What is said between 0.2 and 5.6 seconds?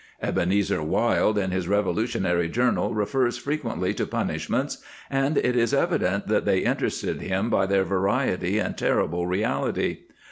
"^ Ebenezer Wild in his Revolutionary journal refers frequently to punishments, and it